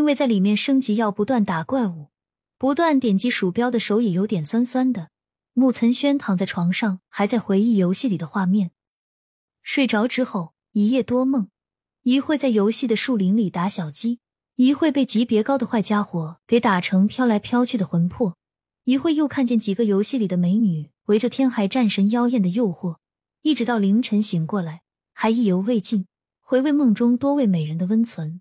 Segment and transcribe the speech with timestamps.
[0.00, 2.08] 因为在里面升级要不断打怪物，
[2.56, 5.10] 不断点击鼠标的手也有点酸酸的。
[5.52, 8.70] 穆岑轩躺在床上，还在回忆游戏里的画面。
[9.62, 11.50] 睡着之后，一夜多梦，
[12.04, 14.20] 一会在游戏的树林里打小鸡，
[14.56, 18.38] 一会被级别高的坏家伙给打成飘来飘去的魂魄，
[18.84, 22.96] 一会又看见几个游戏里的美女围着天海战神妖艳的诱惑，
[23.42, 24.80] 一直到凌晨醒过来，
[25.12, 26.06] 还意犹未尽，
[26.40, 28.40] 回味梦中多位美人的温存。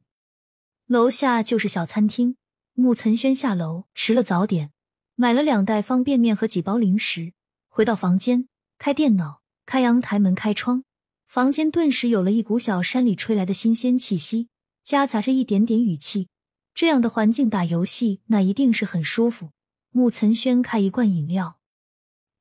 [0.89, 2.35] 楼下就是小餐厅，
[2.73, 4.71] 穆岑轩下楼吃了早点。
[5.13, 7.34] 买了两袋方便面和几包零食，
[7.67, 8.49] 回到房间，
[8.80, 10.83] 开电脑，开阳台门，开窗，
[11.27, 14.49] 房间顿时有了一股小山里吹来的新鲜气息，
[14.81, 16.27] 夹杂着一点点雨气。
[16.73, 19.52] 这样的环境打游戏，那一定是很舒服。
[19.91, 21.59] 穆岑轩开一罐饮料，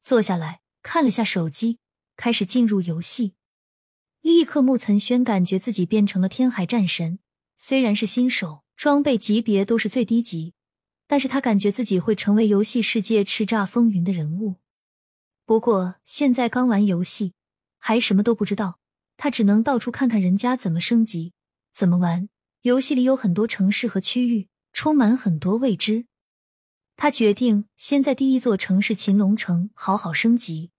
[0.01, 1.81] 坐下来看了下手机，
[2.17, 3.35] 开始进入游戏。
[4.23, 7.19] 立刻，穆岑轩感觉自己变成了天海战神，
[7.61, 10.55] 虽然是新手，装备级别都是最低级。
[11.09, 14.57] 但是他感觉自己会成为游戏世界叱咤风云的人物。
[15.45, 17.33] 不过现在刚玩游戏，
[17.79, 18.79] 还什么都不知道，
[19.17, 21.33] 他只能到处看看人家怎么升级、
[21.73, 22.29] 怎么玩。
[22.61, 26.05] 游戏里有很多城市和区域，充满很多未知。
[26.95, 30.71] 他决定先在第一座城市秦龙城好好升级。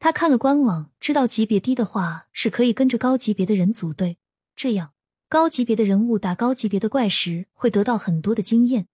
[0.00, 4.18] 他看了官网，知道级别低的话是可以跟着高级别的人组队，
[4.56, 4.92] 这样
[5.28, 8.86] 高级别的人物打高级别的怪时会得到很多的经验。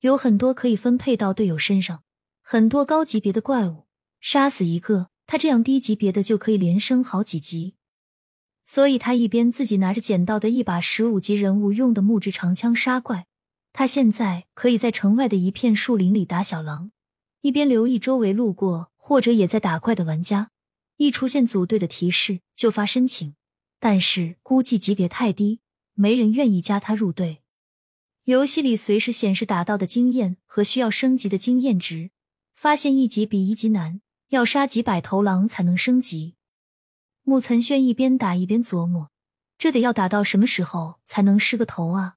[0.00, 2.02] 有很多可以分配到队友身上，
[2.42, 3.86] 很多高级别的怪物，
[4.20, 7.76] 杀死一个，他这样低级别的就可以连升好几级。
[8.64, 13.26] 所以他一边自己拿着捡到的一把十五级人物用的木质长枪杀怪，
[13.72, 16.90] 他现在可以在城外的一片树林里打小狼，
[17.42, 20.50] 一边留意周围路过或者也在打怪的玩家，
[20.96, 23.36] 一出现组队的提示就发申请，
[23.78, 25.60] 但是估计级别太低，
[25.96, 27.42] 没人愿意加他入队。
[28.24, 32.10] 游戏里随时显示打到的经验和需要升级的经验值，
[32.54, 36.34] 发现一级比一级难，要杀几百头狼才能升级。
[37.22, 39.10] 木岑轩一边打一边琢磨，
[39.58, 42.14] 这得要打到什么时候才能失个头啊？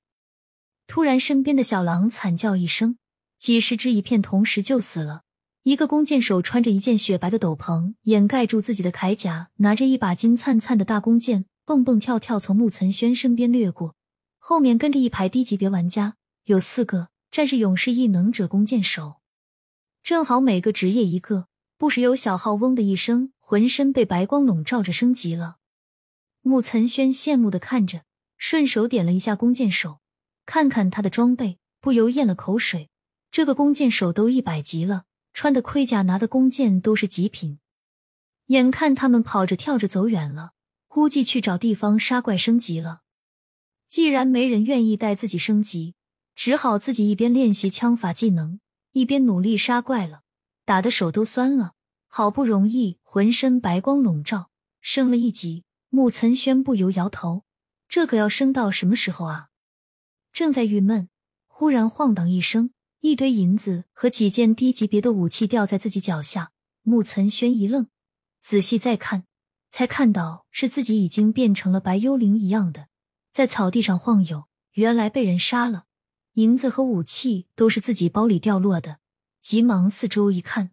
[0.87, 2.97] 突然，身边的小狼惨叫一声，
[3.37, 5.21] 几十只一片同时就死了。
[5.63, 13.93] 一个弓箭手穿着一件雪白的斗篷，掩盖住自己的铠甲，拿着一把金灿灿的大弓箭，蹦蹦跳跳从穆岑轩身边掠过。
[14.39, 16.15] 后面跟着一排低级别玩家，
[16.45, 19.17] 有四个战士、勇士、异能者、弓箭手，
[20.01, 21.45] 正好每个职业一个。
[21.77, 25.57] 不时有小号嗡的一声，浑身被白光笼罩着升级了。
[26.41, 28.01] 穆岑轩羡慕的看着，
[28.35, 29.99] 顺手点了一下弓箭手，
[30.47, 32.89] 看看他的装备，不由咽了口水。
[33.29, 35.03] 这个弓箭手都一百级了，
[35.33, 37.59] 穿的盔甲、拿的弓箭都是极品。
[38.47, 40.53] 眼看他们跑着跳着走远了，
[40.89, 43.03] 估计去找地方杀怪升级了。
[43.87, 45.95] 既然没人愿意带自己升级，
[46.35, 48.59] 只好自己一边练习枪法技能，
[48.91, 50.23] 一边努力杀怪了。
[50.65, 51.75] 打的手都酸了，
[52.07, 54.49] 好不容易浑身白光笼罩，
[54.81, 55.63] 升了一级。
[55.89, 57.43] 木岑轩不由摇头，
[57.87, 59.47] 这可要升到什么时候啊？
[60.31, 61.09] 正在郁闷，
[61.47, 66.51] 忽然晃荡一声，一堆银子和几件低级别的武器掉在自己脚下。
[66.83, 67.87] 木岑轩一愣，
[68.39, 69.25] 仔细再看，
[69.69, 72.87] 才看到是自己已经变成了白幽灵一样的。
[73.31, 75.85] 在草地上晃悠，原来被人杀了。
[76.33, 78.99] 银子和武器都是自己包里掉落的，
[79.41, 80.71] 急忙四周一看，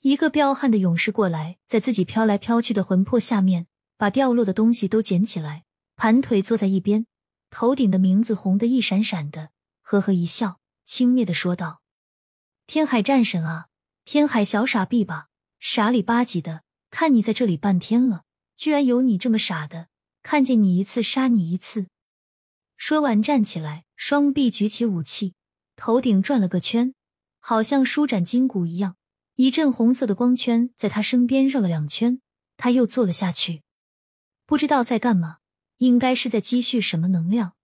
[0.00, 3.66] 一个彪悍的勇士过来，在自己飘来飘去的魂魄下面，
[3.96, 5.64] 把掉落的东西都捡起来，
[5.96, 7.06] 盘腿坐在一边，
[7.48, 9.50] 头顶的名字红的一闪闪的，
[9.80, 11.80] 呵呵一笑，轻蔑的说道
[12.66, 13.68] ：“天海战神啊，
[14.04, 16.63] 天海小傻逼吧，傻里吧唧的，
[16.94, 18.22] 看你在这里半天了，
[18.54, 19.88] 居然有你这么傻的。”
[20.22, 21.88] 看见你一次杀你一次。
[22.76, 25.34] 说完站起来，双臂举起武器，
[25.74, 26.94] 头顶转了个圈，
[27.40, 28.94] 好像舒展筋骨一样。
[29.34, 32.20] 一阵红色的光圈在他身边绕了两圈，
[32.56, 33.62] 他又坐了下去，
[34.46, 35.38] 不知道在干嘛，
[35.78, 37.54] 应该是在积蓄什么能量。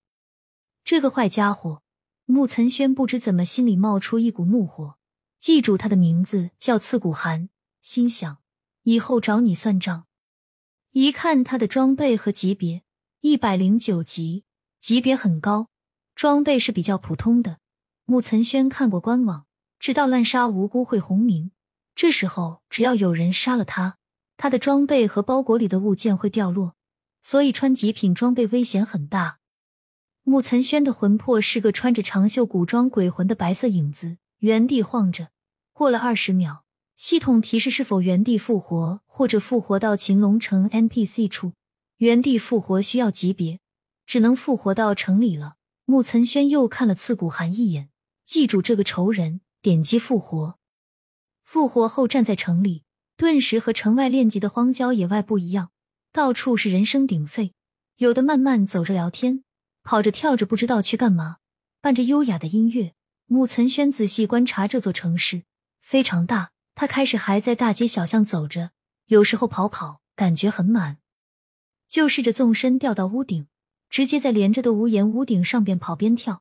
[0.83, 1.83] 这个坏家伙，
[2.25, 4.97] 穆岑轩不知怎么心里冒出一股怒火，
[5.39, 7.49] 记住他的名字叫刺骨寒，
[7.81, 8.39] 心想
[8.83, 10.07] 以后找你算账。
[10.93, 12.83] 一看他的装备和级别，
[13.21, 14.45] 一百零九级，
[14.79, 15.69] 级别很高，
[16.15, 17.59] 装备是比较普通的。
[18.05, 19.47] 穆岑轩看过官网，
[19.79, 21.53] 知道滥杀无辜会红名，
[21.95, 23.99] 这时候只要有人杀了他，
[24.37, 26.75] 他的装备和包裹里的物件会掉落，
[27.23, 29.39] 所以穿极品装备危险很大。
[30.25, 35.29] 穆岑轩的魂魄是个穿着长袖古装鬼魂的白色影子，原地晃着，
[35.73, 36.65] 过了二十秒。
[37.01, 41.55] 系统提示是否原地复活，或者复活到秦龙城 NPC 处。
[41.97, 43.59] 原地复活需要级别，
[44.05, 45.55] 只能复活到城里了。
[45.87, 47.89] 木岑轩又看了刺骨寒一眼，
[48.23, 50.59] 记住这个仇人，点击复活。
[51.43, 52.83] 复活后站在城里，
[53.17, 55.71] 顿时和城外练级的荒郊野外不一样，
[56.13, 57.55] 到处是人声鼎沸，
[57.97, 59.43] 有的慢慢走着聊天，
[59.83, 61.39] 跑着跳着不知道去干嘛，
[61.81, 62.93] 伴着优雅的音乐。
[63.25, 65.45] 木岑轩仔细观察这座城市，
[65.81, 66.51] 非常大。
[66.81, 68.71] 他开始还在大街小巷走着，
[69.09, 70.97] 有时候跑跑，感觉很满，
[71.87, 73.49] 就试着纵身掉到屋顶。
[73.91, 76.41] 直接在连着的屋檐屋顶上边跑边跳，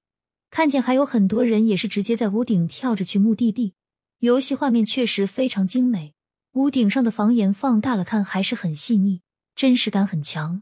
[0.49, 3.73] 看见还有很多人也是直接在屋顶跳着去目的地。
[4.19, 6.13] 游戏画面确实非常精美，
[6.53, 9.19] 屋顶上的房檐放大了看还是很细腻，
[9.53, 10.61] 真实感很强。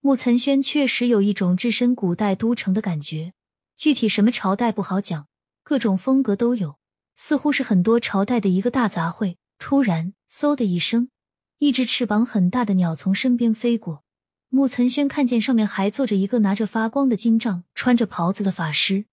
[0.00, 3.34] 木岑轩确实有一种置身古代都城的感觉，
[3.76, 5.26] 具体什么朝代不好讲，
[5.62, 6.78] 各种风格都有，
[7.20, 9.34] 似乎是很多朝代的一个大杂烩。
[9.58, 11.10] 突然，嗖的一声，
[11.58, 14.04] 一只翅膀很大的鸟从身边飞过。
[14.50, 19.06] 木岑轩看见上面还坐着一个拿着发光的金杖、穿着袍子的法师，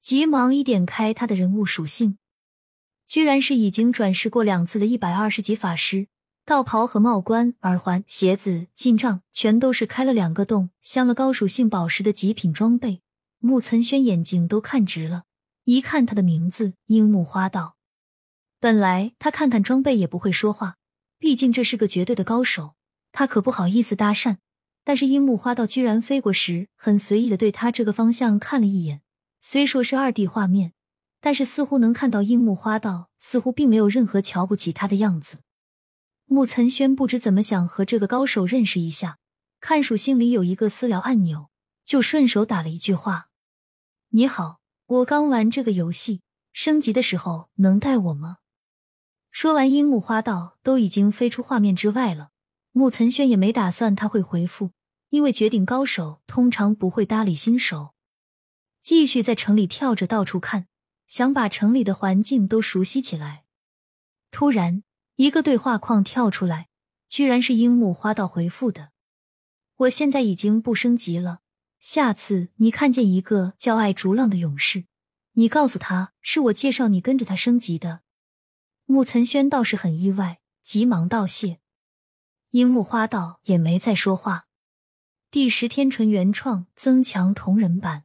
[0.00, 2.16] 急忙一点开他的人物属性，
[3.06, 6.08] 居然是已经转世过两次的一百二十级法师。
[6.46, 13.02] 道袍和帽冠、耳环、鞋子、金杖，全都是开了两个洞、镶了高属性宝石的极品装备。
[13.38, 15.24] 木岑轩眼睛都看直了，
[15.68, 17.76] 一看他的名字樱木花道。
[18.58, 20.78] 本来他看看装备也不会说话，
[21.18, 22.74] 毕竟这是个绝对的高手，
[23.12, 24.38] 他可不好意思搭讪。
[24.82, 29.02] 但是樱木花道居然飞过时，很随意的对他这个方向看了一眼。
[29.40, 30.72] 虽说是二 D 画面，
[31.20, 35.40] 但是似乎能看到樱木花道似乎并没有任何瞧不起他的样子。
[36.24, 39.18] 木岑轩不知怎么想和这个高手认识一下，
[39.60, 41.50] 看属性里有一个私聊按钮，
[41.84, 43.28] 就顺手打了一句话
[44.12, 44.57] ：“你好，
[44.88, 46.20] 我刚玩这个游戏，
[46.52, 48.38] 升级的时候能带我吗？”
[49.30, 52.30] 说完，樱木花道都已经飞出画面之外了。
[52.72, 54.72] 木岑轩也没打算他会回复。
[55.10, 57.94] 因为绝顶高手通常不会搭理新手，
[58.82, 60.66] 继续在城里跳着到处看，
[61.06, 63.46] 想把城里的环境都熟悉起来。
[64.30, 64.82] 突然，
[65.16, 66.68] 一个对话框跳出来，
[67.08, 68.90] 居然是樱木花道回复的
[69.76, 71.40] ：“我现在已经不升级了，
[71.80, 74.84] 下次你看见一个叫爱逐浪的勇士，
[75.32, 78.00] 你告诉他是我介绍你跟着他升级的。”
[78.86, 81.60] 木岑轩倒是很意外，急忙道谢。
[82.52, 84.46] 樱木花道也没再说话。
[85.30, 88.04] 第十天纯原创增强同人版，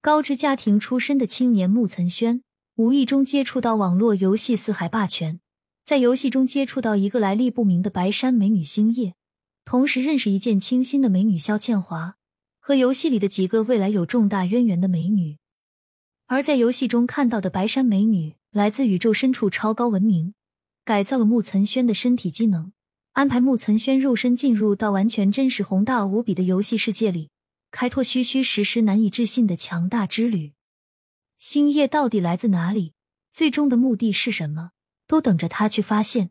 [0.00, 2.42] 高知家庭出身的青年木岑轩，
[2.74, 5.36] 无意中接触到网络游戏《四海霸权》，
[5.84, 9.14] 在游戏中接触到一个来历不明的白山美女星夜，
[9.64, 12.16] 同时认识一见倾心的美女萧倩华，
[12.66, 15.36] 和游戏里的几个未来有重大渊源的美女。
[16.24, 20.32] 而在游戏中看到的白山美女，来自宇宙深处超高文明，
[20.82, 22.72] 改造了木岑轩的身体机能。
[23.12, 27.28] 安排木岑轩肉身进入到完全真实、宏大无比的游戏世界里，
[27.70, 30.54] 开拓虚虚实实、难以置信的强大之旅。
[31.36, 32.94] 星夜到底来自哪里？
[33.30, 34.70] 最终的目的是什么？
[35.06, 36.30] 都等着他去发现。